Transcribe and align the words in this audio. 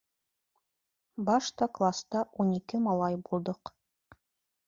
Башта 1.27 1.67
класта 1.77 2.23
ун 2.45 2.51
ике 2.61 2.81
малай 2.87 3.21
булдыҡ. 3.29 3.75